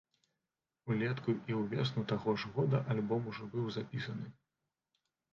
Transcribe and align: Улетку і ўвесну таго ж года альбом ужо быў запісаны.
Улетку 0.93 1.33
і 1.51 1.57
ўвесну 1.57 2.03
таго 2.11 2.33
ж 2.43 2.49
года 2.55 2.79
альбом 2.93 3.27
ужо 3.33 3.49
быў 3.51 3.67
запісаны. 3.77 4.25